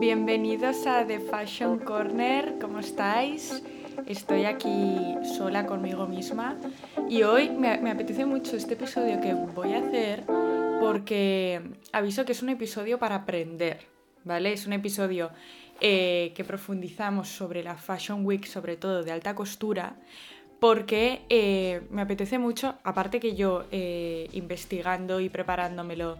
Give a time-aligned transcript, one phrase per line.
[0.00, 3.62] bienvenidos a The Fashion Corner, ¿cómo estáis?
[4.06, 6.56] Estoy aquí sola conmigo misma
[7.06, 10.24] y hoy me, apetece mucho este episodio que voy a hacer
[10.80, 11.60] porque
[11.92, 13.80] aviso que es un episodio para aprender,
[14.24, 14.54] ¿vale?
[14.54, 15.32] Es un episodio
[15.82, 19.96] eh, que profundizamos sobre la Fashion Week, sobre todo de alta costura,
[20.60, 26.16] porque eh, me apetece mucho, aparte que yo eh, investigando y preparándomelo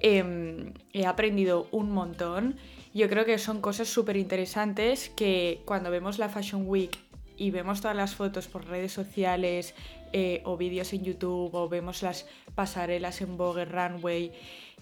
[0.00, 2.56] em, he aprendido un montón.
[2.96, 6.96] Yo creo que son cosas súper interesantes que cuando vemos la Fashion Week
[7.36, 9.74] y vemos todas las fotos por redes sociales
[10.14, 14.32] eh, o vídeos en YouTube o vemos las pasarelas en Vogue Runway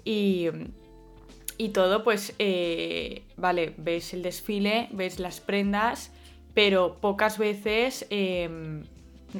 [0.04, 0.46] y,
[1.58, 6.12] y todo, pues eh, vale, ves el desfile, ves las prendas,
[6.54, 8.84] pero pocas veces em,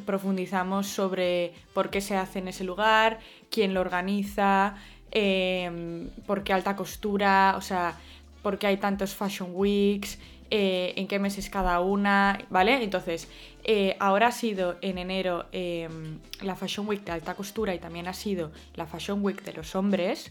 [0.04, 4.74] profundizamos sobre por qué se hace en ese lugar, quién lo organiza,
[5.12, 8.00] em, por qué alta costura, o sea,
[8.44, 10.18] por qué hay tantos Fashion Weeks,
[10.50, 12.84] eh, en qué meses cada una, ¿vale?
[12.84, 13.26] Entonces,
[13.64, 18.06] eh, ahora ha sido en enero em, la Fashion Week de alta costura y también
[18.06, 20.30] ha sido la Fashion Week de los hombres,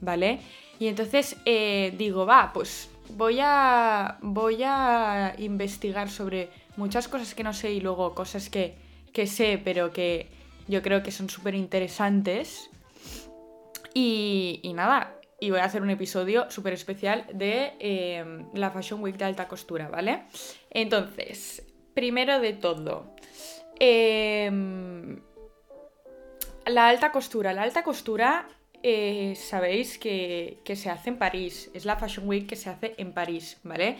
[0.00, 0.40] ¿vale?
[0.78, 6.48] Y entonces eh, digo, va, pues voy a, voy a investigar sobre
[6.78, 8.74] muchas cosas que no sé y luego cosas que,
[9.12, 10.30] que sé, pero que
[10.66, 12.70] yo creo que son súper interesantes.
[13.92, 19.02] Y, y nada, y voy a hacer un episodio súper especial de em, la Fashion
[19.02, 20.24] Week de alta costura, ¿vale?
[20.70, 23.16] Entonces, primero de todo,
[23.78, 25.18] em,
[26.66, 27.54] la alta costura.
[27.54, 28.46] La alta costura,
[28.82, 33.12] eh, sabéis que, se hace en París, es la Fashion Week que se hace en
[33.12, 33.96] París, ¿vale?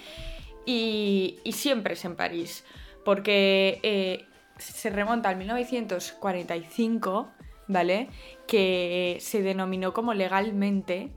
[0.67, 2.65] Y, siempre es en París,
[3.03, 4.27] porque eh,
[4.59, 7.31] se remonta al 1945,
[7.67, 8.09] ¿vale?
[8.47, 11.11] Que se denominó como legalmente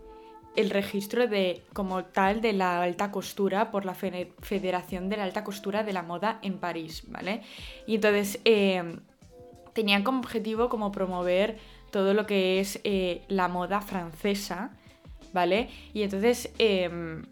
[0.55, 5.43] el registro de como tal de la alta costura por la Federación de la Alta
[5.43, 7.41] Costura de la Moda en París, ¿vale?
[7.87, 8.97] Y entonces eh,
[9.73, 11.57] tenían como objetivo como promover
[11.91, 14.71] todo lo que es eh, la moda francesa,
[15.31, 15.69] ¿vale?
[15.93, 17.23] Y entonces em,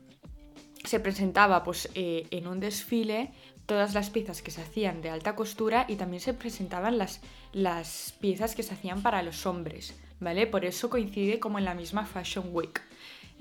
[0.84, 3.32] se presentaba pues eh, en un desfile
[3.66, 7.22] todas las piezas que se hacían de alta costura y también se presentaban las,
[7.54, 10.46] las piezas que se hacían para los hombres, ¿vale?
[10.48, 12.82] Por eso coincide como en la misma Fashion Week.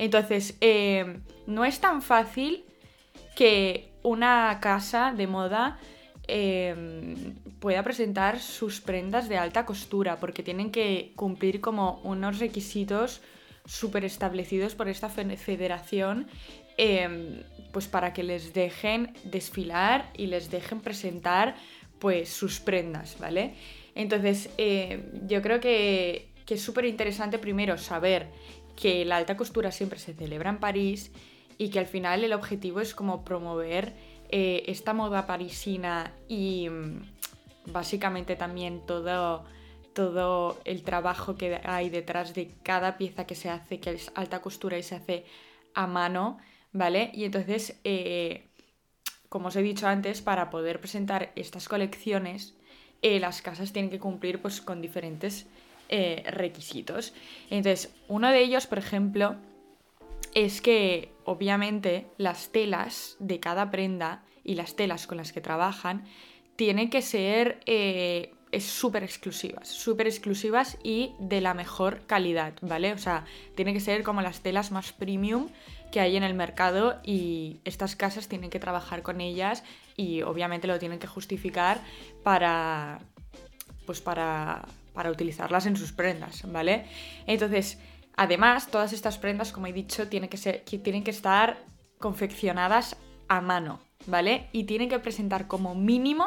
[0.01, 2.65] Entonces, eh, no es tan fácil
[3.37, 5.79] que una casa de moda
[6.27, 13.21] eh, pueda presentar sus prendas de alta costura, porque tienen que cumplir como unos requisitos
[13.67, 16.29] súper establecidos por esta federación,
[16.79, 21.57] eh, pues para que les dejen desfilar y les dejen presentar
[21.99, 23.53] pues sus prendas, ¿vale?
[23.95, 24.49] Entonces,
[25.27, 28.29] yo creo que, que es súper interesante primero saber
[28.81, 31.13] que la alta costura siempre se celebra en París
[31.59, 33.93] y que al final el objetivo es como promover
[34.31, 37.03] eh, esta moda parisina y mm,
[37.67, 39.45] básicamente también todo,
[39.93, 44.41] todo el trabajo que hay detrás de cada pieza que se hace, que es alta
[44.41, 45.25] costura y se hace
[45.75, 46.39] a mano,
[46.73, 47.11] ¿vale?
[47.13, 48.49] Y entonces, eh,
[49.29, 52.55] como os he dicho antes, para poder presentar estas colecciones,
[53.03, 55.47] eh, las casas tienen que cumplir pues, con diferentes
[55.93, 57.13] eh, requisitos.
[57.51, 59.35] Entonces, uno de ellos, por ejemplo,
[60.35, 66.05] es que obviamente las telas de cada prenda y las telas con las que trabajan
[66.55, 72.93] tienen que ser eh, súper exclusivas, súper exclusivas y de la mejor calidad, ¿vale?
[72.93, 73.25] O sea,
[73.57, 75.49] tienen que ser como las telas más premium
[75.91, 79.65] que hay en el mercado y estas casas tienen que trabajar con ellas
[79.97, 81.81] y obviamente lo tienen que justificar
[82.23, 83.01] para
[83.87, 84.69] pues para
[85.01, 86.85] para utilizarlas en sus prendas, ¿vale?
[87.27, 87.79] Entonces,
[88.19, 91.57] además, todas estas prendas, como he dicho, tienen que, ser, tienen que estar
[91.97, 94.49] confeccionadas a mano, ¿vale?
[94.53, 96.27] Y tienen que presentar como mínimo,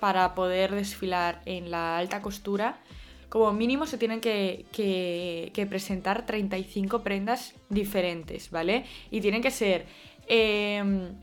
[0.00, 2.78] para poder desfilar en la alta costura,
[3.30, 8.84] como mínimo se tienen que, que, presentar 35 prendas diferentes, ¿vale?
[9.10, 9.86] Y tienen que ser...
[10.26, 11.14] Em,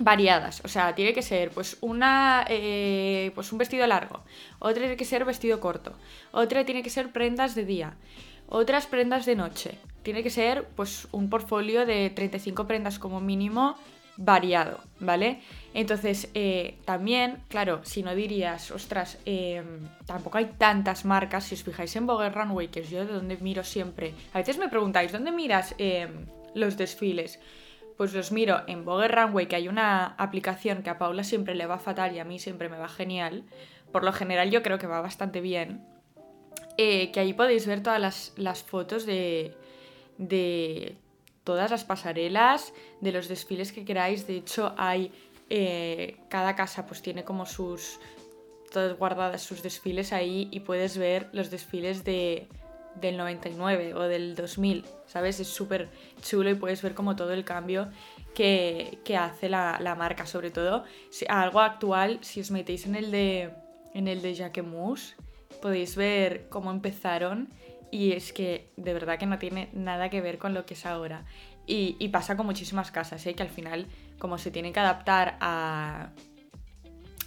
[0.00, 0.62] variadas.
[0.64, 4.24] O sea, tiene que ser pues una eh, pues un vestido largo,
[4.58, 5.92] otra tiene que ser vestido corto,
[6.32, 7.94] otra tiene que ser prendas de día,
[8.48, 9.78] otras prendas de noche.
[10.02, 13.76] Tiene que ser pues un portfolio de 35 prendas como mínimo
[14.16, 15.40] variado, ¿vale?
[15.72, 21.62] Entonces, eh, también, claro, si no dirías, ostras, em, tampoco hay tantas marcas, si os
[21.62, 25.10] fijáis en Vogue Runway, que es yo de donde miro siempre, a veces me preguntáis,
[25.12, 27.40] ¿dónde miras em, los desfiles?
[28.00, 31.66] Pues los miro en Vogue Runway, que hay una aplicación que a Paula siempre le
[31.66, 33.44] va fatal y a mí siempre me va genial.
[33.92, 35.84] Por lo general yo creo que va bastante bien.
[36.78, 39.54] Eh, que ahí podéis ver todas las, fotos de,
[40.16, 40.96] de
[41.44, 44.26] todas las pasarelas de los desfiles que queráis.
[44.26, 45.12] De hecho, hay
[45.50, 48.00] eh, cada casa pues tiene como sus
[48.72, 52.48] todas guardadas sus desfiles ahí y puedes ver los desfiles de,
[52.94, 55.40] del 99 o del 2000, ¿sabes?
[55.40, 55.88] Es súper
[56.22, 57.90] chulo y puedes ver como todo el cambio
[58.34, 60.84] que, hace la, marca, sobre todo
[61.28, 63.50] algo actual, si os metéis en el de,
[63.94, 65.16] en el de Jacquemus,
[65.60, 67.48] podéis ver cómo empezaron
[67.90, 70.86] y es que de verdad que no tiene nada que ver con lo que es
[70.86, 71.24] ahora.
[71.66, 73.34] Y, pasa con muchísimas casas, ¿eh?
[73.34, 73.86] que al final,
[74.18, 76.10] como se tienen que adaptar a.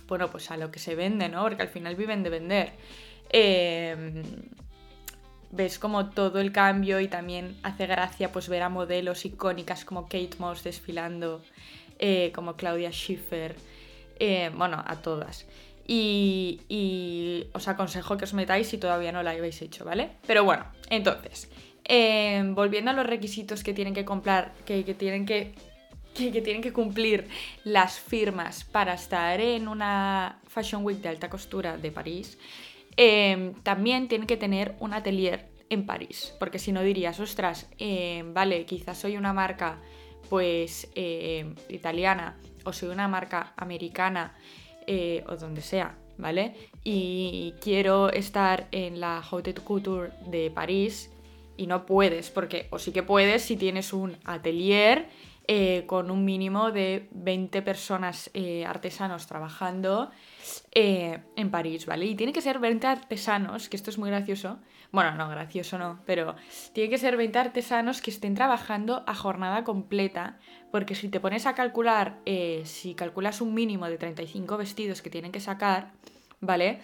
[0.05, 1.43] Bueno, pues a lo que se vende, ¿no?
[1.43, 2.73] Porque al final viven de vender.
[3.29, 4.21] Em,
[5.53, 10.03] ves como todo el cambio y también hace gracia pues ver a modelos icónicas como
[10.03, 11.43] Kate Moss desfilando,
[11.99, 13.55] eh, como Claudia Schiffer,
[14.19, 15.45] eh, bueno, a todas.
[15.85, 20.11] Y, os aconsejo que os metáis si todavía no la habéis hecho, ¿vale?
[20.25, 21.49] Pero bueno, entonces,
[21.83, 25.53] em, volviendo a los requisitos que tienen que comprar, que, tienen que,
[26.15, 27.27] que, tienen que cumplir
[27.63, 32.37] las firmas para estar en una Fashion Week de alta costura de París,
[32.97, 38.33] em, también tienen que tener un atelier en París, porque si no dirías, ostras, em,
[38.33, 39.79] vale, quizás soy una marca
[40.29, 40.89] pues
[41.69, 44.33] italiana o soy una marca americana
[44.87, 46.55] eh, o donde sea, ¿vale?
[46.83, 51.09] Y quiero estar en la Haute Couture de París
[51.57, 55.07] y no puedes, porque o sí que puedes si tienes un atelier
[55.47, 60.11] eh, con un mínimo de 20 personas eh, artesanos trabajando
[60.71, 62.05] en París, ¿vale?
[62.05, 64.59] Y tiene que ser 20 artesanos, que esto es muy gracioso.
[64.93, 66.35] Bueno, no, gracioso no, pero
[66.71, 70.37] tiene que ser 20 artesanos que estén trabajando a jornada completa
[70.71, 75.09] porque si te pones a calcular, eh, si calculas un mínimo de 35 vestidos que
[75.09, 75.93] tienen que sacar,
[76.41, 76.79] ¿vale?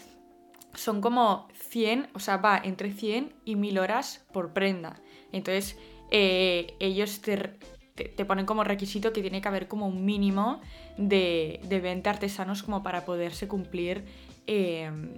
[0.74, 5.02] Son como 100, o sea, va entre 100 y 1000 horas por prenda.
[5.32, 5.78] Entonces,
[6.12, 10.62] eh, ellos te, ponen como requisito que tiene que haber como un mínimo
[10.98, 14.06] de, de 20 artesanos como para poderse cumplir
[14.48, 15.14] em,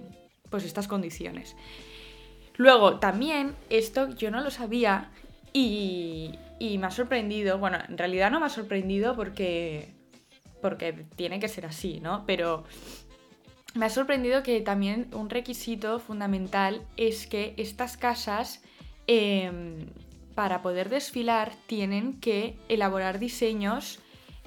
[0.50, 1.56] pues estas condiciones.
[2.56, 5.10] Luego, también, esto yo no lo sabía
[5.52, 9.94] y, y me ha sorprendido, bueno, en realidad no me ha sorprendido porque,
[10.60, 12.24] porque tiene que ser así, ¿no?
[12.26, 12.64] Pero
[13.74, 18.62] me ha sorprendido que también un requisito fundamental es que estas casas,
[19.06, 19.86] em,
[20.34, 23.98] para poder desfilar, tienen que elaborar diseños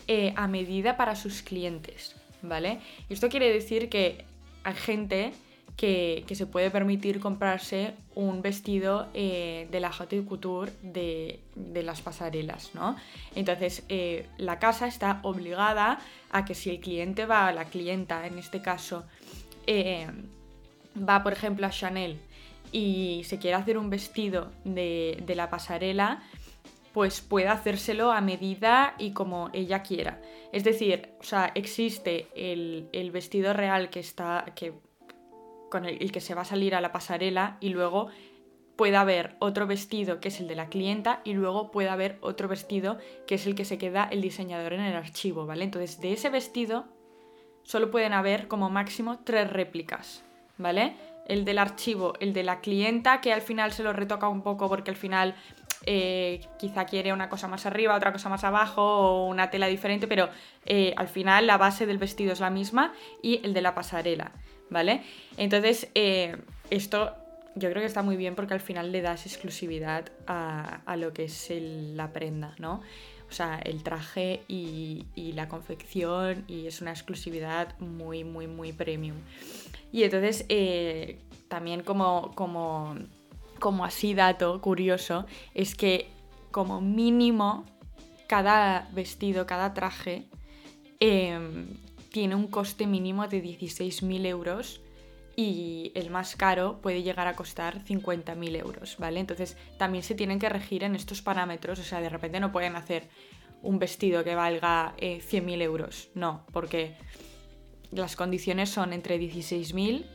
[0.08, 2.80] eh, a medida para sus clientes, ¿vale?
[3.10, 4.24] Esto quiere decir que
[4.64, 5.34] hay gente
[5.76, 11.42] que, se puede permitir comprarse un vestido eh, de la haute couture de,
[11.84, 12.96] las pasarelas, ¿no?
[13.36, 16.00] Entonces, eh, la casa está obligada
[16.32, 19.06] a que si el cliente va, la clienta en este caso,
[19.68, 20.08] eh,
[20.98, 22.20] va, por ejemplo, a Chanel
[22.72, 26.24] y se quiere hacer un vestido de, la pasarela,
[26.94, 30.22] pues puede hacérselo a medida y como ella quiera.
[30.54, 34.46] Es decir, o sea, existe el, el vestido real que está.
[34.56, 34.74] que
[35.70, 38.10] con el, que se va a salir a la pasarela y luego
[38.76, 42.48] puede haber otro vestido que es el de la clienta y luego puede haber otro
[42.48, 45.64] vestido que es el que se queda el diseñador en el archivo, ¿vale?
[45.64, 46.86] Entonces de ese vestido
[47.64, 50.24] solo pueden haber como máximo tres réplicas,
[50.58, 50.96] ¿vale?
[51.28, 54.70] El del archivo, el de la clienta que al final se lo retoca un poco
[54.70, 55.36] porque al final
[55.88, 60.08] eh, quizá quiere una cosa más arriba, otra cosa más abajo o una tela diferente,
[60.08, 60.30] pero
[60.66, 64.32] eh, al final la base del vestido es la misma y el de la pasarela.
[64.70, 65.04] ¿Vale?
[65.38, 66.38] Entonces, eh,
[66.70, 67.16] esto
[67.56, 71.24] yo creo que está muy bien porque al final le das exclusividad a, lo que
[71.26, 72.82] es la prenda, ¿no?
[73.30, 79.18] O sea, el traje y, la confección y es una exclusividad muy, muy, muy premium.
[79.92, 82.96] Y entonces, eh, también como, como,
[83.60, 86.08] como así dato curioso, es que
[86.52, 87.66] como mínimo
[88.28, 90.26] cada vestido, cada traje
[91.00, 91.68] em,
[92.16, 94.80] tiene un coste mínimo de 16.000 euros
[95.36, 99.20] y el más caro puede llegar a costar 50.000 euros, ¿vale?
[99.20, 102.78] Entonces también se tienen que regir en estos parámetros, o sea, de repente no pueden
[102.78, 103.10] hacer
[103.64, 106.96] un vestido que valga 100.000 eh, euros, no, porque
[107.92, 110.06] las condiciones son entre 16.000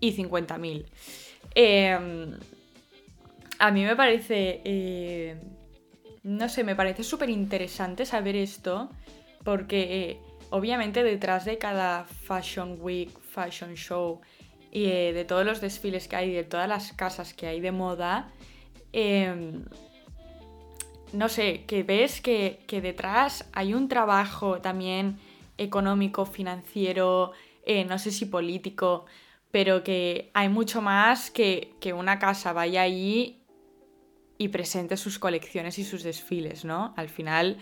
[0.00, 0.84] y 50.000.
[1.54, 2.34] Em,
[3.58, 5.40] a mí me parece, eh,
[6.22, 8.90] no sé, me parece súper interesante saber esto,
[9.42, 10.20] porque...
[10.54, 14.20] Obviamente detrás de cada Fashion Week, Fashion Show
[14.70, 17.72] y eh, de todos los desfiles que hay, de todas las casas que hay de
[17.72, 18.30] moda,
[18.92, 19.64] em,
[21.12, 25.18] no sé, que ves que, detrás hay un trabajo también
[25.58, 27.32] económico, financiero,
[27.66, 29.06] eh, no sé si político,
[29.50, 33.42] pero que hay mucho más que, que una casa vaya allí
[34.38, 36.94] y presente sus colecciones y sus desfiles, ¿no?
[36.96, 37.58] Al final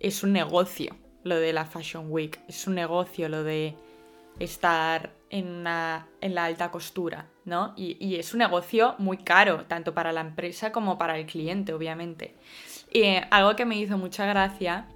[0.00, 3.74] es un negocio lo de la Fashion Week, es un negocio lo de
[4.38, 7.74] estar en, la alta costura, ¿no?
[7.76, 12.34] Y, es un negocio muy caro, tanto para la empresa como para el cliente, obviamente.
[12.92, 14.86] Y eh, algo que me hizo mucha gracia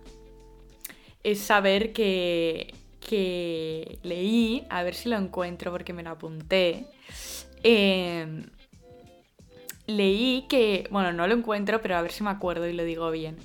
[1.23, 6.87] es saber que, que leí, a ver si lo encuentro porque me lo apunté,
[7.62, 8.47] em,
[9.87, 13.11] leí que, bueno, no lo encuentro, pero a ver si me acuerdo y lo digo
[13.11, 13.37] bien.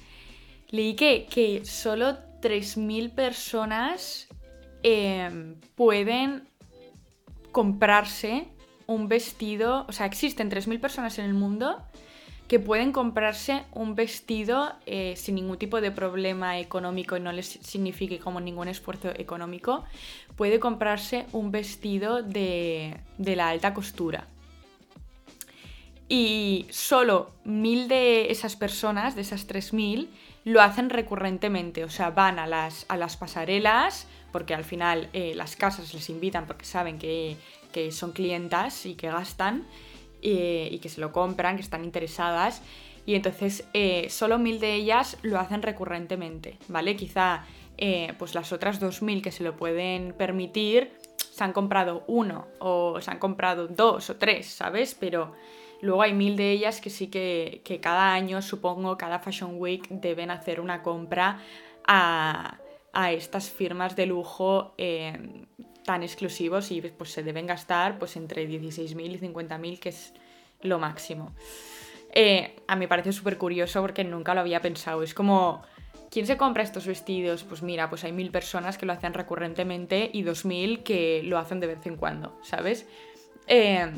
[0.70, 4.28] Leí que, que solo 3.000 personas
[4.84, 6.48] em, pueden
[7.52, 8.48] comprarse
[8.88, 11.78] un vestido, o sea, existen 3.000 personas en el mundo
[12.48, 17.48] que pueden comprarse un vestido eh, sin ningún tipo de problema económico y no les
[17.48, 19.86] signifique como ningún esfuerzo económico,
[20.36, 24.28] puede comprarse un vestido de, de la alta costura.
[26.10, 30.10] Y solo mil de esas personas, de esas 3.000,
[30.44, 35.34] lo hacen recurrentemente, o sea, van a las, a las pasarelas, porque al final eh,
[35.36, 37.38] las casas les invitan porque saben que,
[37.92, 39.64] son clientas y que gastan
[40.22, 42.62] eh, y que se lo compran, que están interesadas.
[43.06, 46.96] Y entonces eh, solo mil de ellas lo hacen recurrentemente, ¿vale?
[46.96, 47.46] Quizá
[48.20, 53.02] pues las otras dos mil que se lo pueden permitir se han comprado uno o
[53.02, 54.96] se han comprado dos o tres, ¿sabes?
[55.00, 55.34] Pero
[55.82, 60.32] Luego hay mil de ellas que sí que, cada año, supongo, cada Fashion Week deben
[60.32, 61.40] hacer una compra
[61.88, 62.58] a,
[63.12, 65.46] estas firmas de lujo eh,
[65.86, 70.14] tan exclusivos y pues se deben gastar pues entre 16.000 y 50.000, que es
[70.62, 71.34] lo máximo.
[72.14, 75.02] Eh, a mí me parece súper curioso porque nunca lo había pensado.
[75.02, 75.64] Es como,
[76.12, 77.44] ¿quién se compra estos vestidos?
[77.44, 81.60] Pues mira, pues hay mil personas que lo hacen recurrentemente y 2.000 que lo hacen
[81.60, 82.86] de vez en cuando, ¿sabes?
[83.48, 83.90] Eh,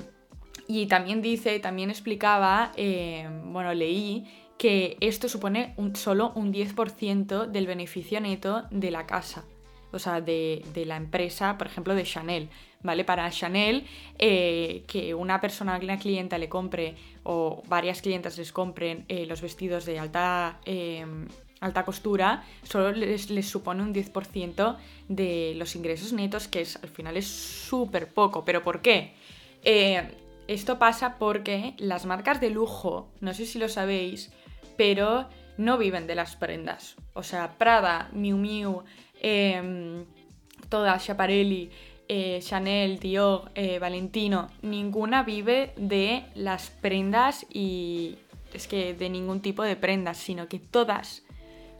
[0.67, 4.25] y también dice, también explicaba, eh, bueno, leí
[4.57, 9.43] que esto supone solo un 10% del beneficio neto de la casa,
[9.91, 12.49] o sea, de, la empresa, por ejemplo, de Chanel,
[12.81, 13.03] ¿vale?
[13.03, 13.85] Para Chanel,
[14.19, 19.41] eh, que una persona, una clienta le compre o varias clientas les compren eh, los
[19.41, 20.59] vestidos de alta,
[21.59, 24.77] alta costura, solo les, les, supone un 10%
[25.09, 28.45] de los ingresos netos, que es, al final es súper poco.
[28.45, 29.13] ¿Pero por qué?
[30.47, 34.31] Esto pasa porque las marcas de lujo, no sé si lo sabéis,
[34.77, 36.95] pero no viven de las prendas.
[37.13, 38.83] O sea, Prada, Miu Miu,
[39.21, 40.03] eh,
[40.69, 41.69] toda Schiaparelli,
[42.07, 48.17] eh, Chanel, Dior, eh, Valentino, ninguna vive de las prendas y
[48.53, 51.23] es que de ningún tipo de prendas, sino que todas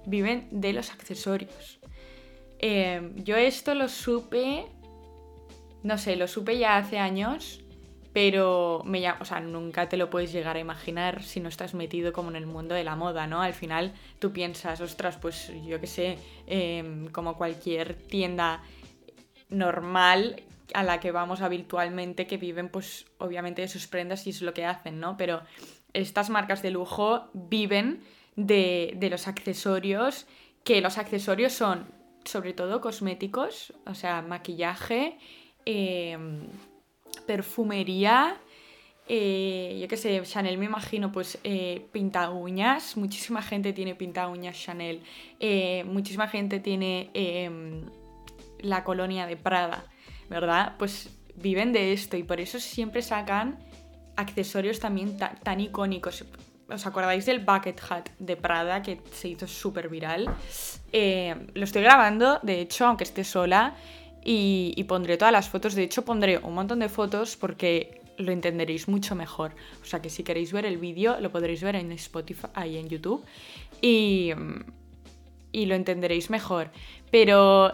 [0.06, 1.80] viven de los accesorios.
[2.60, 4.66] Em, yo esto lo supe,
[5.84, 7.63] no sé, lo supe ya hace años
[8.14, 12.14] pero me o sea, nunca te lo puedes llegar a imaginar si no estás metido
[12.14, 13.42] como en el mundo de la moda, ¿no?
[13.42, 18.62] Al final tú piensas, ostras, pues yo qué sé, em, como cualquier tienda
[19.50, 20.44] normal
[20.76, 24.54] a la que vamos habitualmente, que viven pues obviamente de sus prendas y es lo
[24.54, 25.18] que hacen, ¿no?
[25.18, 25.42] Pero
[25.94, 28.04] estas marcas de lujo viven
[28.36, 30.28] de, de los accesorios,
[30.64, 31.88] que los accesorios son
[32.26, 35.18] sobre todo cosméticos, o sea, maquillaje,
[35.66, 36.18] eh,
[37.26, 38.38] perfumería,
[39.08, 44.28] eh, yo qué sé, Chanel me imagino, pues eh, pinta uñas, muchísima gente tiene pinta
[44.28, 45.04] uñas Chanel,
[45.40, 47.86] eh, muchísima gente tiene em,
[48.60, 49.84] la colonia de Prada,
[50.30, 50.76] ¿verdad?
[50.80, 53.60] Pues viven de esto y por eso siempre sacan
[54.16, 56.24] accesorios también tan icónicos.
[56.70, 60.34] ¿Os acordáis del bucket hat de Prada que se hizo súper viral?
[60.94, 63.76] lo estoy grabando, de hecho, aunque esté sola,
[64.24, 65.76] y, pondré todas las fotos.
[65.76, 69.54] De hecho, pondré un montón de fotos porque lo entenderéis mucho mejor.
[69.82, 72.90] O sea que si queréis ver el vídeo, lo podréis ver en Spotify y en
[72.90, 73.24] YouTube.
[73.82, 74.32] Y,
[75.52, 76.72] y lo entenderéis mejor.
[77.12, 77.72] Pero,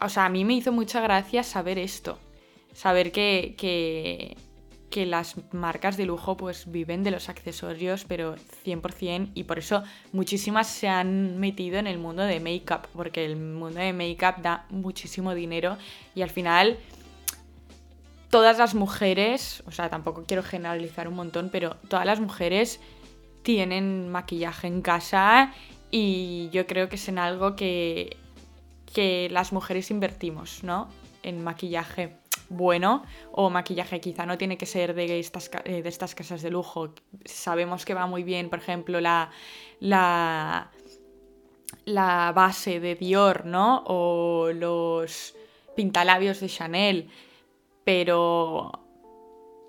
[0.00, 2.18] o sea, a mí me hizo mucha gracia saber esto.
[2.72, 4.36] Saber que, que
[4.94, 9.82] que las marcas de lujo pues viven de los accesorios, pero 100% y por eso
[10.12, 14.66] muchísimas se han metido en el mundo de make-up, porque el mundo de make-up da
[14.70, 15.78] muchísimo dinero
[16.14, 16.78] y al final
[18.30, 22.78] todas las mujeres, o sea, tampoco quiero generalizar un montón, pero todas las mujeres
[23.42, 25.52] tienen maquillaje en casa
[25.90, 28.16] y yo creo que es en algo que,
[28.94, 30.86] que las mujeres invertimos, ¿no?
[31.24, 32.16] En maquillaje
[32.56, 36.50] bueno o maquillaje quizá no tiene que ser de estas, eh, de estas casas de
[36.50, 36.94] lujo.
[37.24, 39.30] Sabemos que va muy bien, por ejemplo, la,
[39.80, 40.70] la,
[41.84, 43.82] la base de Dior, ¿no?
[43.86, 45.34] O los
[45.76, 47.10] pintalabios de Chanel,
[47.84, 48.70] pero,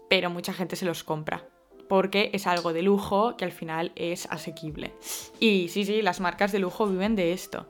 [0.09, 1.43] pero mucha gente se los compra.
[1.87, 4.93] porque es algo de lujo que al final es asequible.
[5.39, 7.67] Y sí, sí, las marcas de lujo viven de esto.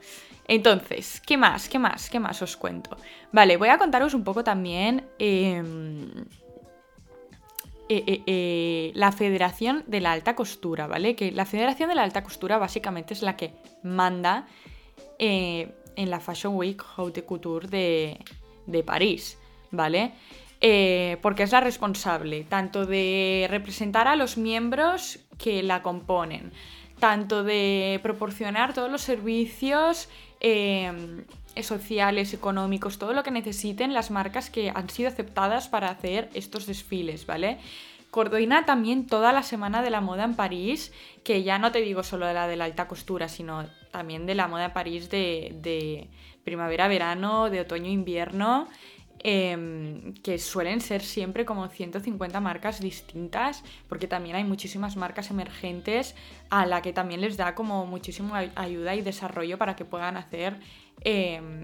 [0.48, 1.68] Entonces, ¿qué más?
[1.70, 2.10] ¿Qué más?
[2.10, 2.98] ¿Qué más os cuento?
[3.32, 6.08] Vale, voy a contaros un poco también em,
[7.90, 11.16] eh, eh, eh, la Federación de la Alta Costura, ¿vale?
[11.16, 14.48] Que la Federación de la Alta Costura básicamente es la que manda
[15.18, 18.20] en la Fashion Week Haute Couture de,
[18.66, 19.38] de París,
[19.72, 20.14] ¿vale?
[21.22, 26.52] porque es la responsable tanto de representar a los miembros que la componen,
[27.00, 31.24] tanto de proporcionar todos los servicios Em,
[31.63, 36.65] sociales, económicos, todo lo que necesiten las marcas que han sido aceptadas para hacer estos
[36.65, 37.60] desfiles, ¿vale?
[38.12, 40.92] Coordina también toda la semana de la moda en París,
[41.24, 44.36] que ya no te digo solo de la de la alta costura, sino también de
[44.36, 46.10] la moda en París de, de
[46.44, 48.68] primavera-verano, de otoño-invierno.
[49.27, 56.13] Em, que suelen ser siempre como 150 marcas distintas, porque también hay muchísimas marcas emergentes
[56.51, 60.60] a la que también les da como muchísima ayuda y desarrollo para que puedan hacer
[61.01, 61.63] em,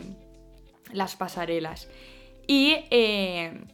[0.91, 1.87] las pasarelas.
[2.47, 3.67] Y em,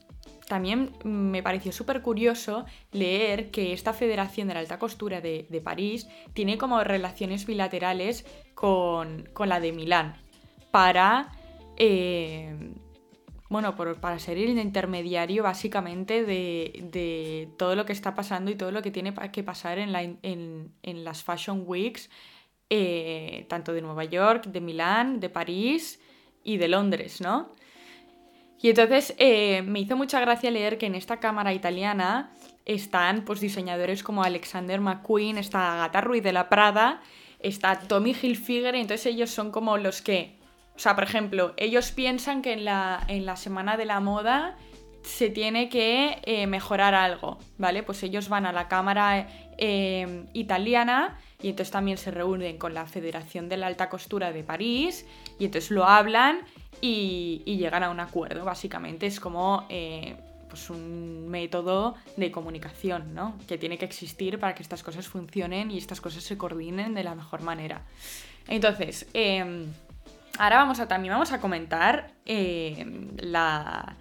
[0.50, 6.10] también me pareció súper curioso leer que esta Federación de la Alta Costura de, París
[6.34, 10.18] tiene como relaciones bilaterales con, con la de Milán
[10.72, 11.32] para
[13.50, 18.82] bueno, para ser el intermediario básicamente de, todo lo que está pasando y todo lo
[18.82, 22.10] que tiene que pasar en, las Fashion Weeks,
[22.70, 26.02] eh, tanto de Nueva York, de Milán, de París
[26.44, 27.52] y de Londres, ¿no?
[28.60, 32.34] Y entonces eh, me hizo mucha gracia leer que en esta cámara italiana
[32.66, 37.02] están pues, diseñadores como Alexander McQueen, está Agatha Ruiz de la Prada,
[37.40, 40.37] está Tommy Hilfiger, y entonces ellos son como los que
[40.78, 44.56] o sea, por ejemplo, ellos piensan que en la, en la semana de la moda
[45.02, 47.82] se tiene que eh, mejorar algo, ¿vale?
[47.82, 52.86] Pues ellos van a la Cámara eh, Italiana y entonces también se reúnen con la
[52.86, 55.08] Federación de la Alta Costura de París
[55.40, 56.42] y entonces lo hablan
[56.80, 59.08] y, llegan a un acuerdo, básicamente.
[59.08, 60.16] Es como eh,
[60.48, 63.36] pues un método de comunicación, ¿no?
[63.48, 67.04] Que tiene que existir para que estas cosas funcionen y estas cosas se coordinen de
[67.04, 67.82] la mejor manera.
[68.48, 69.66] Entonces, em,
[70.38, 72.86] ahora vamos a, también vamos a comentar eh,
[73.20, 73.96] la,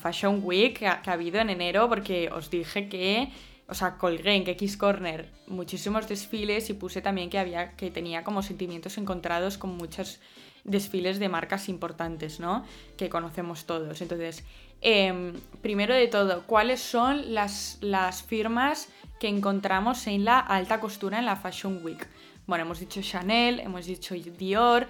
[0.00, 3.32] Fashion Week que ha, habido en enero, porque os dije que,
[3.68, 8.22] o sea, colgué en X Corner muchísimos desfiles y puse también que, había, que tenía
[8.22, 10.20] como sentimientos encontrados con muchos
[10.64, 12.64] desfiles de marcas importantes, ¿no?
[12.96, 14.00] Que conocemos todos.
[14.00, 14.44] Entonces,
[14.80, 21.18] em, primero de todo, ¿cuáles son las, las firmas que encontramos en la alta costura
[21.18, 22.06] en la Fashion Week?
[22.46, 24.86] Bueno, hemos dicho Chanel, hemos dicho Dior,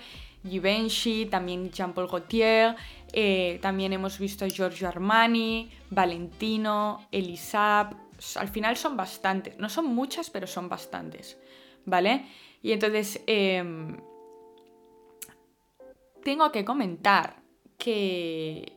[0.49, 2.77] Givenchy, también Jean-Paul Gaultier,
[3.13, 7.95] eh, también hemos visto Giorgio Armani, Valentino, Elisab,
[8.37, 11.39] al final son bastantes, no son muchas, pero son bastantes,
[11.85, 12.27] ¿vale?
[12.63, 13.97] Y entonces, em,
[16.25, 17.37] tengo que comentar
[17.79, 18.73] que,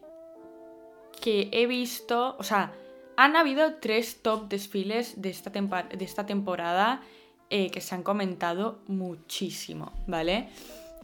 [1.22, 2.74] que he visto, o sea,
[3.18, 7.02] han habido tres top desfiles de esta, de esta temporada
[7.50, 10.50] eh, que se han comentado muchísimo, ¿vale?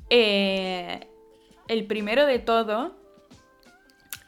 [0.09, 1.07] Eh,
[1.67, 2.95] el primero de todo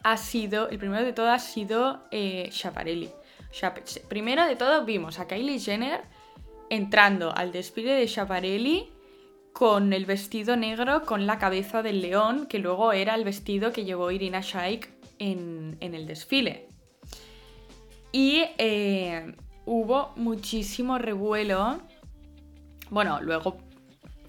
[0.04, 3.10] ha sido, el primero de todo ha sido eh, Schiaparelli.
[4.08, 6.02] primero de todo vimos a Kylie Jenner
[6.70, 8.92] entrando al desfile de Schiaparelli
[9.54, 13.86] con el vestido negro con la cabeza del león, que luego era el vestido que
[13.86, 16.68] llevó Irina Shayk en, el desfile.
[18.12, 19.36] Y eh,
[19.66, 21.82] hubo muchísimo revuelo.
[22.92, 23.58] Bueno, luego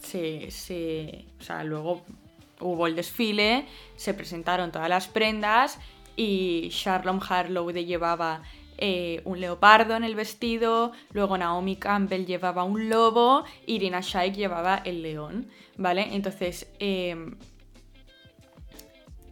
[0.01, 2.03] se, o sea, luego
[2.61, 5.79] hubo el desfile, se presentaron todas las prendas
[6.17, 8.43] y Charlotte Harlow llevaba
[8.81, 14.83] eh, un leopardo en el vestido, luego Naomi Campbell llevaba un lobo, Irina Shayk llevaba
[14.85, 16.09] el león, ¿vale?
[16.13, 17.37] Entonces, em,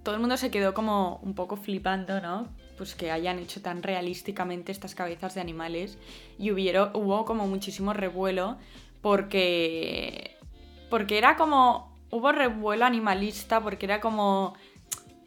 [0.02, 2.48] todo el mundo se quedó como un poco flipando, ¿no?
[2.76, 5.98] Pues que hayan hecho tan realísticamente estas cabezas de animales
[6.38, 8.57] y hubo como muchísimo revuelo
[9.00, 10.36] porque
[10.90, 14.55] porque era como, hubo revuelo animalista, porque era como,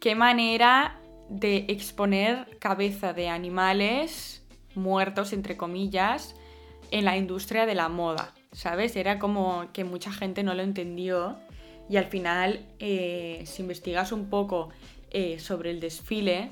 [0.00, 4.42] qué manera de exponer cabeza de animales
[4.74, 6.34] muertos, entre comillas,
[6.90, 8.96] en la industria de la moda, ¿sabes?
[8.96, 11.36] Era como que mucha gente no lo entendió
[11.88, 14.70] y al final, eh, si investigas un poco
[15.10, 16.50] eh, sobre el desfile,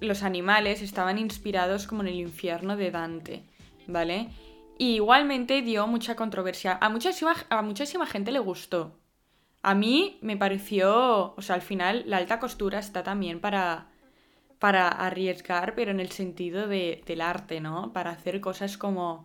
[0.00, 3.42] los animales estaban inspirados como en el infierno de Dante,
[3.86, 4.28] ¿vale?
[4.88, 6.78] Igualmente dio mucha controversia.
[6.80, 8.98] A muchísima, gente le gustó.
[9.62, 13.90] A mí me pareció, o sea, al final la alta costura está también para,
[14.58, 17.92] para arriesgar, pero en el sentido de, del arte, ¿no?
[17.92, 19.24] Para hacer cosas como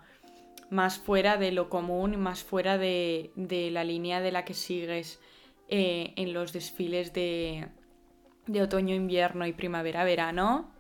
[0.70, 5.22] más fuera de lo común, más fuera de, de la línea de la que sigues
[5.70, 7.70] eh, en los desfiles de,
[8.46, 10.72] de otoño, invierno y primavera-verano.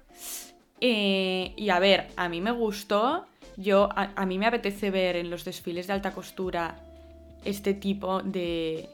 [0.81, 3.25] Eh, y a ver, a mí me gustó,
[3.57, 6.79] yo, a, mí me apetece ver en los desfiles de alta costura
[7.43, 8.89] este tipo de,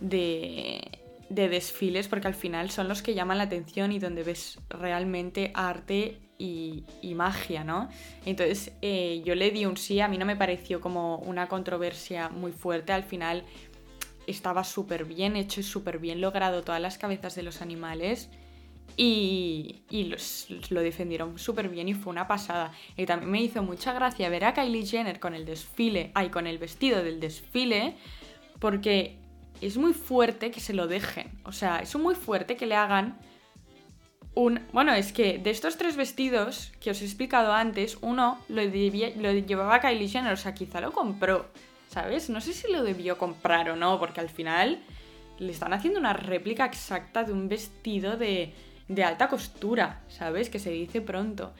[0.00, 0.80] de,
[1.28, 5.50] de desfiles porque al final son los que llaman la atención y donde ves realmente
[5.54, 7.88] arte y, magia, ¿no?
[8.24, 12.28] Entonces eh, yo le di un sí, a mí no me pareció como una controversia
[12.28, 13.44] muy fuerte, al final
[14.26, 18.28] estaba súper bien hecho y súper bien logrado todas las cabezas de los animales
[19.00, 20.12] y,
[20.70, 22.72] lo defendieron súper bien y fue una pasada.
[22.96, 26.48] Y también me hizo mucha gracia ver a Kylie Jenner con el desfile, ay, con
[26.48, 27.94] el vestido del desfile,
[28.58, 29.16] porque
[29.60, 31.30] es muy fuerte que se lo dejen.
[31.44, 33.16] O sea, es muy fuerte que le hagan
[34.34, 34.66] un...
[34.72, 39.32] Bueno, es que de estos tres vestidos que os he explicado antes, uno lo, lo
[39.32, 41.46] llevaba Kylie Jenner, o sea, quizá lo compró,
[41.88, 42.30] ¿sabes?
[42.30, 44.80] No sé si lo debió comprar o no, porque al final
[45.38, 48.52] le están haciendo una réplica exacta de un vestido de,
[48.88, 50.50] de alta costura, ¿sabes?
[50.50, 51.52] Que se dice pronto.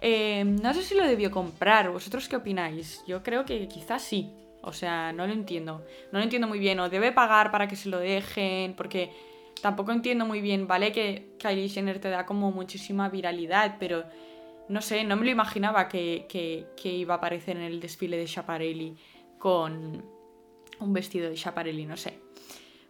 [0.00, 3.02] Eh, no sé si lo debió comprar, ¿vosotros qué opináis?
[3.06, 4.32] Yo creo que quizás sí.
[4.62, 5.84] O sea, no lo entiendo.
[6.12, 6.78] No lo entiendo muy bien.
[6.80, 8.74] O debe pagar para que se lo dejen.
[8.74, 9.10] Porque
[9.62, 10.66] tampoco entiendo muy bien.
[10.66, 13.76] Vale que Kylie Jenner te da como muchísima viralidad.
[13.78, 14.04] Pero
[14.68, 18.26] no sé, no me lo imaginaba que, que, iba a aparecer en el desfile de
[18.26, 18.96] Schiaparelli
[19.38, 20.04] con
[20.80, 21.86] un vestido de Schiaparelli.
[21.86, 22.20] No sé.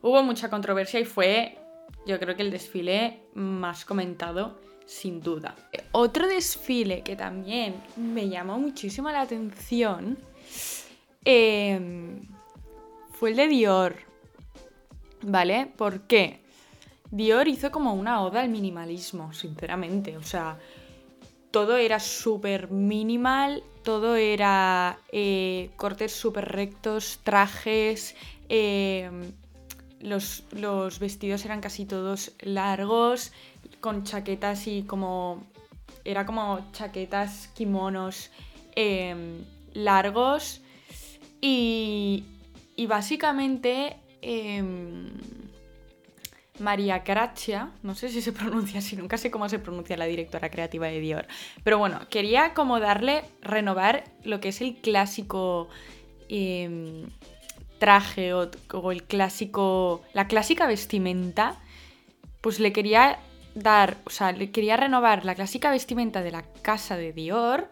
[0.01, 1.59] Hubo mucha controversia y fue,
[2.07, 5.55] yo creo que el desfile más comentado sin duda.
[5.93, 10.17] Otro desfile que también me llamó muchísimo la atención
[11.31, 12.23] Em,
[13.11, 13.97] fue el de Dior.
[15.21, 15.71] ¿Vale?
[15.77, 16.41] ¿Por qué?
[17.11, 20.17] Dior hizo como una oda al minimalismo, sinceramente.
[20.17, 20.59] O sea,
[21.51, 28.17] todo era súper minimal, todo era eh, cortes súper rectos, trajes,
[28.49, 29.33] em,
[30.01, 33.33] los, los, vestidos eran casi todos largos,
[33.81, 35.47] con chaquetas y como...
[36.05, 38.31] Era como chaquetas, kimonos
[38.75, 40.63] em, largos.
[41.41, 42.25] Y,
[42.89, 45.11] básicamente em,
[46.59, 50.51] María Craccia, no sé si se pronuncia así, nunca sé cómo se pronuncia la directora
[50.51, 51.27] creativa de Dior,
[51.63, 55.69] pero bueno, quería como darle, renovar lo que es el clásico
[56.29, 57.09] em,
[57.79, 58.51] traje o,
[58.91, 61.61] el clásico, la clásica vestimenta,
[62.41, 63.19] pues le quería
[63.55, 67.71] dar, o sea, le quería renovar la clásica vestimenta de la casa de Dior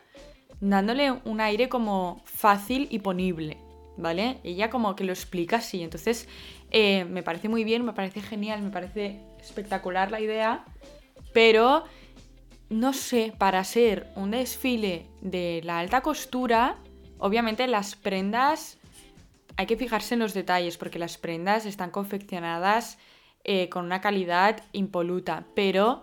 [0.61, 3.59] dándole un aire como fácil y ponible,
[3.97, 4.38] ¿vale?
[4.42, 6.29] Ella como que lo explica así, entonces
[6.71, 10.64] eh, me parece muy bien, me parece genial, me parece espectacular la idea,
[11.33, 11.85] pero
[12.69, 16.79] no sé, para ser un desfile de la alta costura,
[17.19, 18.79] obviamente las prendas
[19.57, 22.99] hay que fijarse en los detalles porque las prendas están confeccionadas
[23.45, 26.03] eh, con una calidad impoluta, pero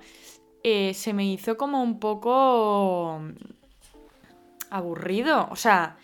[0.63, 3.21] eh, se me hizo como un poco
[4.69, 5.47] aburrido.
[5.51, 5.97] O sea,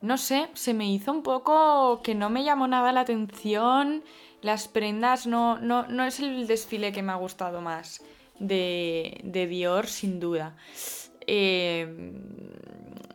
[0.00, 4.02] no sé, se me hizo un poco que no me llamó nada la atención.
[4.42, 8.02] Las prendas no, no, no es el desfile que me ha gustado más
[8.38, 10.56] de, de Dior, sin duda.
[11.26, 12.12] Eh,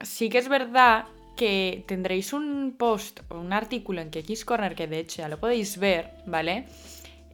[0.01, 1.05] sí que es verdad
[1.37, 5.39] que tendréis un post o un artículo en KX Corner, que de hecho ya lo
[5.39, 6.65] podéis ver, ¿vale?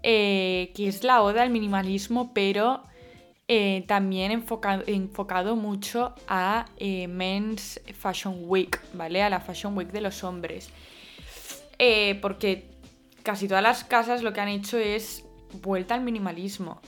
[0.04, 2.84] Eh, que es la oda al minimalismo, pero
[3.48, 9.24] eh, también enfocado, mucho a eh, Men's Fashion Week, ¿vale?
[9.24, 10.70] A la Fashion Week de los hombres.
[12.22, 12.66] Porque
[13.24, 15.26] casi todas las casas lo que han hecho es
[15.62, 16.80] vuelta al minimalismo.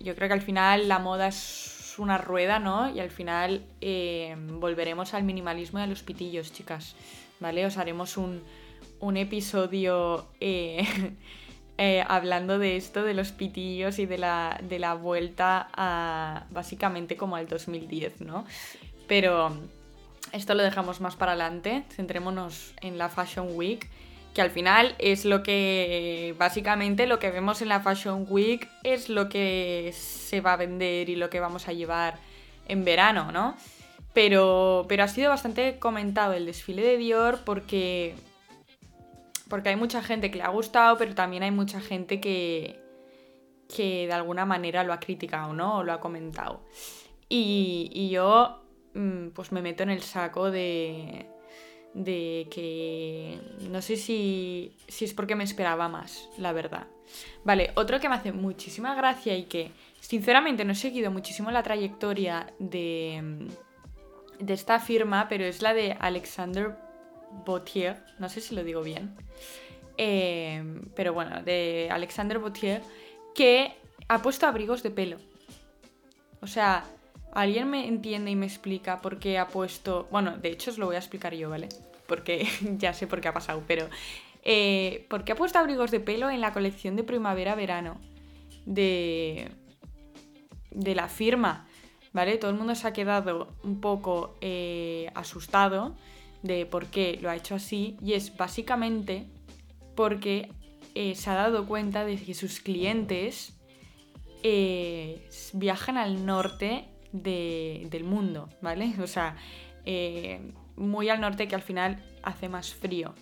[0.00, 2.90] Yo creo que al final la moda es una rueda, ¿no?
[2.94, 3.64] Y al final
[4.58, 6.94] volveremos al minimalismo y a los pitillos, chicas,
[7.40, 7.66] ¿vale?
[7.66, 8.42] Os haremos un,
[9.00, 10.26] un episodio
[11.80, 17.16] Eh, hablando de esto, de los pitillos y de la, de la vuelta a básicamente
[17.16, 18.44] como al 2010, ¿no?
[19.06, 19.56] Pero
[20.32, 23.88] esto lo dejamos más para adelante, centrémonos en la Fashion Week,
[24.38, 29.08] que al final es lo que, básicamente lo que vemos en la Fashion Week es
[29.08, 32.20] lo que se va a vender y lo que vamos a llevar
[32.68, 33.56] en verano, ¿no?
[34.14, 38.14] Pero, pero ha sido bastante comentado el desfile de Dior porque
[39.48, 42.78] porque hay mucha gente que le ha gustado, pero también hay mucha gente que,
[43.74, 45.78] que de alguna manera lo ha criticado, ¿no?
[45.78, 46.60] O lo ha comentado.
[47.28, 48.62] Y, yo,
[48.94, 51.26] mm, pues me meto en el saco de,
[51.94, 53.38] de que
[53.70, 56.86] no sé si, si es porque me esperaba más, la verdad.
[57.44, 61.62] Vale, otro que me hace muchísima gracia y que sinceramente no he seguido muchísimo la
[61.62, 63.48] trayectoria de,
[64.38, 66.76] de esta firma, pero es la de Alexander
[67.46, 69.14] Bautier, no sé si lo digo bien,
[69.96, 70.62] eh,
[70.94, 72.82] pero bueno, de Alexander Bautier,
[73.34, 73.74] que
[74.08, 75.18] ha puesto abrigos de pelo.
[76.40, 76.84] O sea,
[77.32, 80.08] ¿alguien me entiende y me explica por qué ha puesto...
[80.10, 81.68] Bueno, de hecho os lo voy a explicar yo, ¿vale?
[82.06, 82.46] Porque
[82.78, 83.88] ya sé por qué ha pasado, pero...
[84.44, 88.00] Eh, ¿Por qué ha puesto abrigos de pelo en la colección de primavera-verano
[88.64, 89.50] de,
[90.70, 91.66] de la firma?
[92.12, 92.38] ¿Vale?
[92.38, 95.96] Todo el mundo se ha quedado un poco eh, asustado
[96.42, 99.26] de por qué lo ha hecho así y es básicamente
[99.94, 100.50] porque
[100.94, 103.54] eh, se ha dado cuenta de que sus clientes
[104.42, 108.94] eh, viajan al norte del mundo, ¿vale?
[109.02, 109.36] O sea,
[109.84, 110.40] eh,
[110.76, 113.14] muy al norte que al final hace más frío.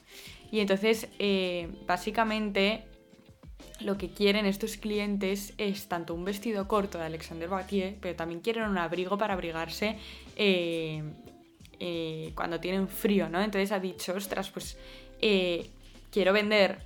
[0.50, 1.08] Y entonces,
[1.86, 2.84] básicamente,
[3.80, 8.40] lo que quieren estos clientes es tanto un vestido corto de Alexander Batier, pero también
[8.40, 9.96] quieren un abrigo para abrigarse
[11.78, 13.42] eh, cuando tienen frío, ¿no?
[13.42, 14.78] Entonces ha dicho, ostras, pues
[15.20, 15.68] eh,
[16.10, 16.78] quiero vender,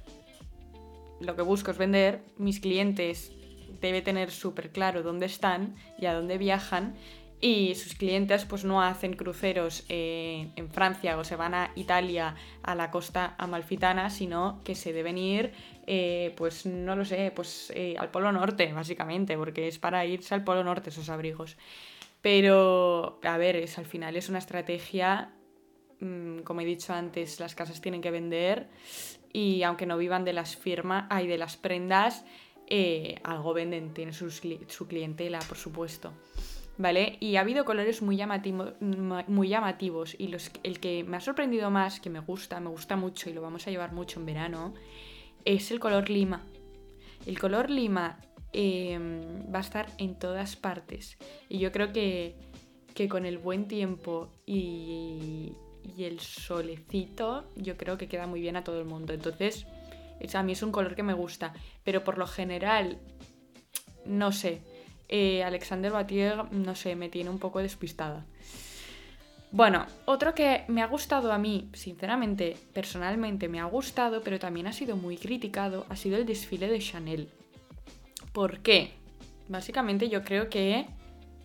[1.20, 3.32] lo que busco es vender, mis clientes
[3.80, 6.94] debe tener súper claro dónde están y a dónde viajan
[7.40, 12.35] y sus clientes pues no hacen cruceros eh, en Francia o se van a Italia
[12.62, 15.52] a la costa amalfitana, sino que se deben ir,
[16.37, 20.62] pues no lo sé, pues al Polo Norte, básicamente, porque es para irse al Polo
[20.62, 21.56] Norte esos abrigos.
[22.22, 25.33] Pero, a ver, es, al final es una estrategia,
[26.00, 28.68] mm, como he dicho antes, las casas tienen que vender
[29.33, 32.24] y aunque no vivan de las firmas, hay de las prendas,
[32.70, 36.12] eh, algo venden, tiene su, su clientela, por supuesto.
[36.78, 37.18] ¿Vale?
[37.20, 38.18] Y ha habido colores muy,
[38.80, 42.96] muy llamativos y los, el que me ha sorprendido más, que me gusta, me gusta
[42.96, 44.72] mucho y lo vamos a llevar mucho en verano,
[45.44, 46.46] es el color lima.
[47.26, 48.18] El color lima
[48.52, 51.16] Em, va a estar en todas partes.
[51.48, 52.35] Y yo creo que,
[53.09, 55.54] con el buen tiempo y,
[55.98, 59.12] el solecito, yo creo que queda muy bien a todo el mundo.
[59.12, 59.66] Entonces,
[60.35, 61.52] a mí es un color que me gusta.
[61.85, 62.98] Pero por lo general,
[64.04, 64.62] no sé.
[65.09, 68.26] Eh, Alexander Batier, no sé, me tiene un poco despistada.
[69.52, 74.68] Bueno, otro que me ha gustado a mí, sinceramente, personalmente me ha gustado, pero también
[74.68, 77.30] ha sido muy criticado, ha sido el desfile de Chanel.
[78.33, 78.92] ¿Por qué?
[79.48, 80.87] Básicamente yo creo que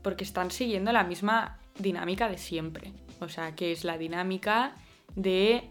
[0.03, 2.91] porque están siguiendo la misma dinámica de siempre.
[3.21, 4.75] O sea, que es la dinámica
[5.15, 5.63] de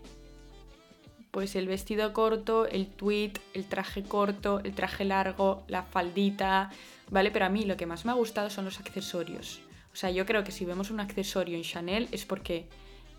[1.34, 6.70] pues el vestido corto, el tweet, el traje corto, el traje largo, la faldita,
[7.10, 7.32] ¿vale?
[7.32, 9.60] Pero a mí lo que más me ha gustado son los accesorios.
[9.92, 12.68] O sea, yo creo que si vemos un accesorio en Chanel es porque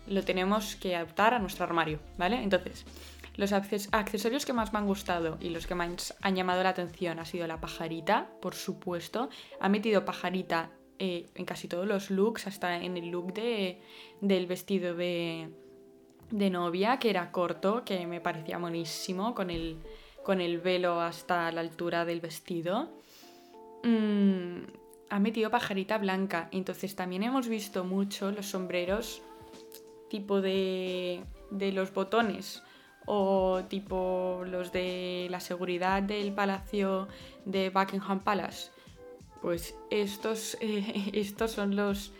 [0.06, 2.42] lo tenemos que adaptar a nuestro armario, ¿vale?
[2.42, 2.86] Entonces,
[3.36, 7.18] los accesorios que más me han gustado y los que más han llamado la atención
[7.18, 9.28] ha sido la pajarita, por supuesto.
[9.60, 13.82] Ha metido pajarita eh, en casi todos los looks, hasta en el look de,
[14.22, 15.50] del vestido de,
[16.30, 19.78] de novia, que era corto, que me parecía monísimo, con el,
[20.22, 22.88] con el velo hasta la altura del vestido.
[23.84, 24.64] Mm,
[25.10, 29.22] ha metido pajarita blanca, entonces también hemos visto mucho los sombreros
[30.08, 32.62] tipo de, de los botones
[33.06, 37.08] o tipo los de la seguridad del palacio
[37.44, 38.70] de Buckingham Palace.
[39.40, 42.12] Pues estos, eh, estos son los,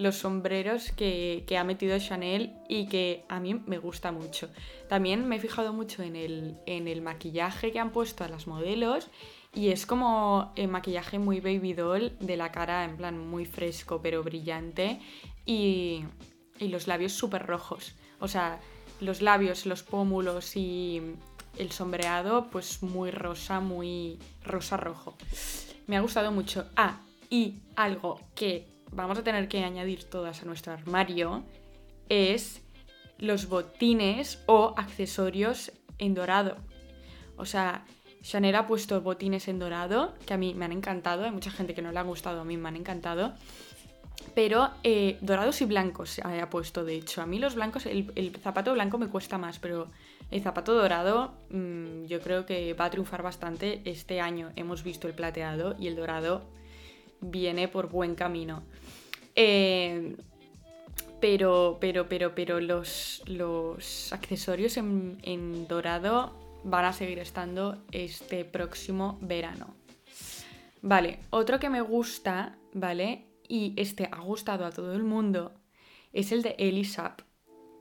[0.00, 4.48] los sombreros que, ha metido Chanel y que a mí me gusta mucho.
[4.88, 8.46] También me he fijado mucho en el, en el maquillaje que han puesto a las
[8.46, 9.08] modelos
[9.54, 14.00] y es como el maquillaje muy baby doll de la cara en plan muy fresco
[14.02, 15.00] pero brillante
[15.44, 16.04] y,
[16.58, 17.94] y los labios súper rojos.
[18.20, 18.58] O sea,
[19.02, 21.02] los labios, los pómulos y
[21.58, 25.14] el sombreado, pues muy rosa, muy rosa rojo.
[25.86, 26.70] Me ha gustado mucho.
[26.74, 31.42] Ah, y algo que vamos a tener que añadir todas a nuestro armario
[32.08, 32.62] es
[33.18, 36.56] los botines o accesorios en dorado.
[37.36, 37.84] O sea,
[38.22, 41.74] Chanel ha puesto botines en dorado, que a mí me han encantado, hay mucha gente
[41.74, 43.34] que no le ha gustado, a mí me han encantado.
[44.34, 47.22] Pero eh, dorados y blancos ha puesto, de hecho.
[47.22, 49.86] A mí los blancos, el, zapato blanco me cuesta más, pero
[50.30, 53.80] el zapato dorado mm, yo creo que va a triunfar bastante.
[53.84, 56.42] Este año hemos visto el plateado y el dorado
[57.20, 58.62] viene por buen camino.
[59.42, 60.16] Eh,
[61.20, 66.32] pero, pero, pero, pero los, los accesorios en, en dorado
[66.64, 69.74] van a seguir estando este próximo verano.
[70.82, 73.30] Vale, otro que me gusta, ¿vale?
[73.50, 75.52] y este ha gustado a todo el mundo
[76.12, 77.16] es el de Elisab.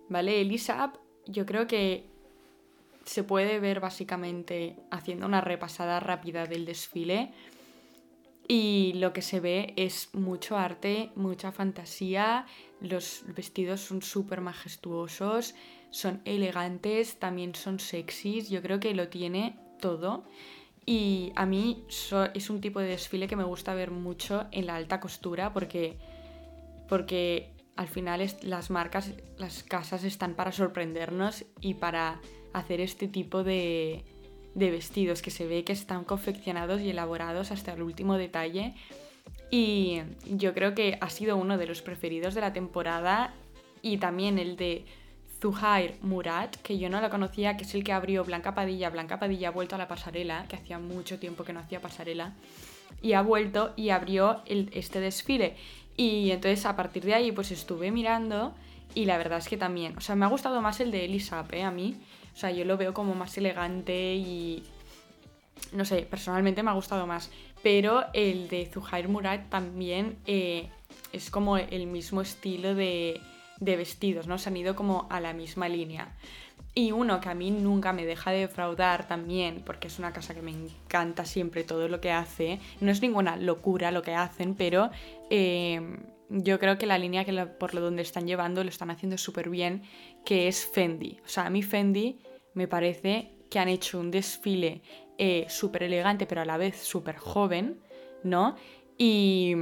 [0.10, 0.42] ¿vale?
[0.42, 0.94] Elisa
[1.28, 2.10] yo creo que
[3.06, 7.34] se puede ver básicamente haciendo una repasada rápida del desfile
[8.52, 12.48] y lo que se ve es mucho arte, mucha fantasía,
[12.82, 15.54] los vestidos son súper majestuosos,
[15.92, 20.24] son elegantes, también son sexys, yo creo que lo tiene todo.
[20.84, 21.86] Y a mí
[22.34, 26.00] es un tipo de desfile que me gusta ver mucho en la alta costura porque,
[26.88, 32.20] porque al final las marcas, las casas están para sorprendernos y para
[32.54, 34.04] hacer este tipo de,
[34.56, 38.74] de vestidos que se ve que están confeccionados y elaborados hasta el último detalle.
[39.52, 43.34] Y yo creo que ha sido uno de los preferidos de la temporada
[43.82, 44.86] y también el de
[45.42, 48.90] Zuhair Murat, que yo no la conocía, que es el que abrió Blanca Padilla.
[48.90, 52.34] Blanca Padilla ha vuelto a la pasarela, que hacía mucho tiempo que no hacía pasarela,
[53.02, 55.56] y ha vuelto y abrió este desfile.
[55.96, 58.54] Y entonces a partir de ahí pues estuve mirando
[58.96, 61.54] y la verdad es que también, o sea, me ha gustado más el de Elisab,
[61.54, 61.64] ¿eh?
[61.64, 61.96] A mí,
[62.40, 64.64] o sea, yo lo veo como más elegante y...
[65.74, 67.30] No sé, personalmente me ha gustado más.
[67.62, 70.70] Pero el de Zuhair Murat también eh,
[71.12, 73.20] es como el mismo estilo de
[73.60, 74.38] de vestidos, ¿no?
[74.38, 76.16] Se han ido como a la misma línea.
[76.74, 80.34] Y uno que a mí nunca me deja de defraudar también, porque es una casa
[80.34, 82.60] que me encanta siempre todo lo que hace.
[82.80, 84.92] No es ninguna locura lo que hacen, pero
[85.30, 85.82] eh,
[86.30, 89.50] yo creo que la línea que por lo donde están llevando lo están haciendo súper
[89.50, 89.84] bien,
[90.26, 91.18] que es Fendi.
[91.26, 92.20] O sea, a mí Fendi
[92.60, 94.82] me parece que han hecho un desfile
[95.18, 97.80] eh, súper elegante, pero a la vez súper joven,
[98.24, 98.58] ¿no?
[98.98, 99.54] Y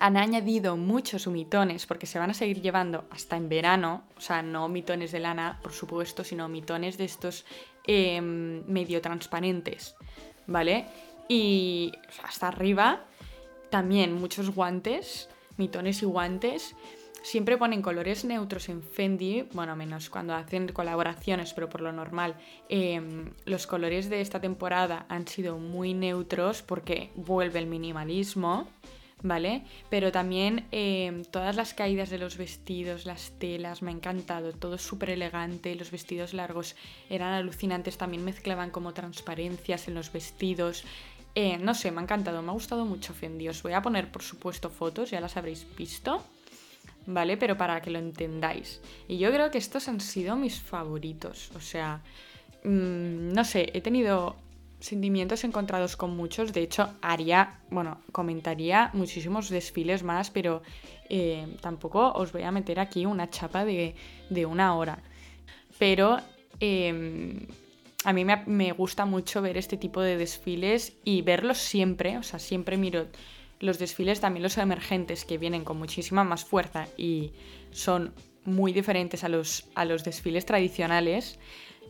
[0.00, 4.42] han añadido muchos mitones porque se van a seguir llevando hasta en verano, o sea,
[4.42, 7.46] no mitones de lana, por supuesto, sino mitones de estos
[7.84, 9.94] em, medio transparentes,
[10.48, 10.86] ¿vale?
[11.28, 11.92] Y
[12.24, 13.04] hasta arriba
[13.70, 16.74] también muchos guantes, mitones y guantes.
[17.26, 22.36] Siempre ponen colores neutros en Fendi, bueno, menos cuando hacen colaboraciones, pero por lo normal,
[22.68, 28.68] em, los colores de esta temporada han sido muy neutros porque vuelve el minimalismo.
[29.24, 29.64] ¿vale?
[29.90, 34.78] Pero también eh, todas las caídas de los vestidos, las telas, me ha encantado, todo
[34.78, 36.76] súper elegante, los vestidos largos
[37.10, 40.84] eran alucinantes, también mezclaban como transparencias en los vestidos.
[41.34, 43.48] Eh, no sé, me ha encantado, me ha gustado mucho Fendi.
[43.48, 46.22] Os voy a poner, por supuesto, fotos, ya las habréis visto,
[47.06, 47.36] ¿vale?
[47.36, 48.80] Pero para que lo entendáis.
[49.08, 52.02] Y yo creo que estos han sido mis favoritos, o sea,
[52.64, 54.36] mm, no sé, he tenido
[54.80, 56.52] sentimientos encontrados con muchos.
[56.52, 60.62] De hecho, haría, bueno, comentaría muchísimos desfiles más, pero
[61.08, 63.94] eh, tampoco os voy a meter aquí una chapa de,
[64.46, 64.98] una hora.
[65.78, 66.18] Pero
[66.60, 67.46] em,
[68.04, 72.22] a mí me, me, gusta mucho ver este tipo de desfiles y verlos siempre, o
[72.22, 73.06] sea, siempre miro
[73.60, 77.32] los desfiles, también los emergentes, que vienen con muchísima más fuerza y
[77.70, 78.12] son
[78.44, 81.38] muy diferentes a los, a los desfiles tradicionales.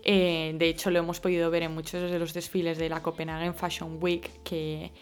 [0.05, 3.55] Eh, de hecho, lo hemos podido ver en muchos de los desfiles de la Copenhagen
[3.55, 4.93] Fashion Week, que,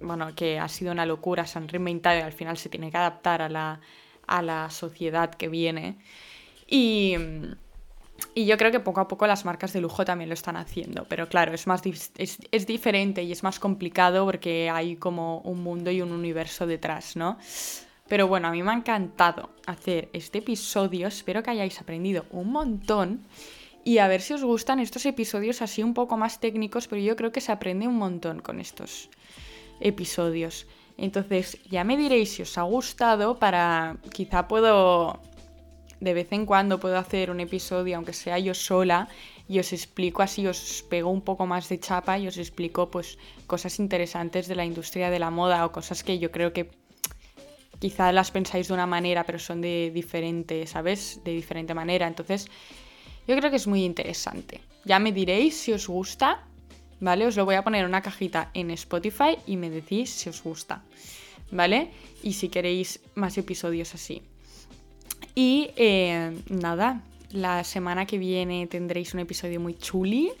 [0.00, 2.96] bueno, que ha sido una locura, se han reinventado y al final se tiene que
[2.96, 5.98] adaptar a la, sociedad que viene.
[6.66, 7.14] Y,
[8.34, 11.28] yo creo que poco a poco las marcas de lujo también lo están haciendo, pero
[11.28, 11.82] claro, es, más,
[12.16, 17.16] es diferente y es más complicado porque hay como un mundo y un universo detrás,
[17.16, 17.38] ¿no?
[18.08, 22.50] Pero bueno, a mí me ha encantado hacer este episodio, espero que hayáis aprendido un
[22.50, 23.24] montón
[23.84, 27.14] y a ver si os gustan estos episodios así un poco más técnicos, pero yo
[27.16, 29.10] creo que se aprende un montón con estos
[29.80, 30.66] episodios.
[30.96, 35.20] Entonces ya me diréis si os ha gustado para quizá puedo
[36.00, 39.08] de vez en cuando puedo hacer un episodio aunque sea yo sola
[39.48, 43.18] y os explico así, os pego un poco más de chapa y os explico pues
[43.46, 46.70] cosas interesantes de la industria de la moda o cosas que yo creo que
[47.80, 51.20] quizá las pensáis de una manera, pero son de diferente, ¿sabes?
[51.24, 52.06] De diferente manera.
[52.06, 52.46] Entonces,
[53.26, 54.60] yo creo que es muy interesante.
[54.84, 56.44] Ya me diréis si os gusta,
[57.00, 57.26] ¿vale?
[57.26, 60.42] Os lo voy a poner en una cajita en Spotify y me decís si os
[60.42, 60.84] gusta,
[61.50, 61.90] ¿vale?
[62.22, 64.22] Y si queréis más episodios así.
[65.34, 67.00] Y eh, nada,
[67.32, 70.32] la semana que viene tendréis un episodio muy chuli.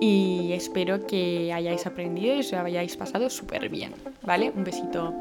[0.00, 4.50] Y espero que hayáis aprendido y os hayáis pasado súper bien, ¿vale?
[4.54, 5.14] Un besito.